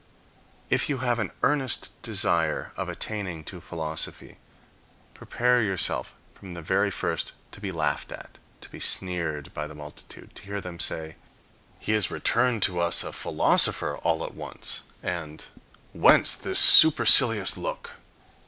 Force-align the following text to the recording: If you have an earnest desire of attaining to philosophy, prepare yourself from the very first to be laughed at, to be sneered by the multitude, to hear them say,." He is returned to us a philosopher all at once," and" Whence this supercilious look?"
If 0.71 0.89
you 0.89 0.97
have 0.97 1.19
an 1.19 1.29
earnest 1.43 1.91
desire 2.01 2.71
of 2.75 2.89
attaining 2.89 3.43
to 3.43 3.61
philosophy, 3.61 4.39
prepare 5.13 5.61
yourself 5.61 6.15
from 6.33 6.53
the 6.55 6.63
very 6.63 6.89
first 6.89 7.33
to 7.51 7.61
be 7.61 7.71
laughed 7.71 8.11
at, 8.11 8.39
to 8.61 8.69
be 8.69 8.79
sneered 8.79 9.53
by 9.53 9.67
the 9.67 9.75
multitude, 9.75 10.33
to 10.33 10.41
hear 10.41 10.59
them 10.59 10.79
say,." 10.79 11.17
He 11.77 11.93
is 11.93 12.09
returned 12.09 12.63
to 12.63 12.79
us 12.79 13.03
a 13.03 13.11
philosopher 13.13 13.95
all 13.97 14.25
at 14.25 14.33
once," 14.33 14.81
and" 15.03 15.45
Whence 15.93 16.33
this 16.35 16.57
supercilious 16.57 17.55
look?" 17.55 17.91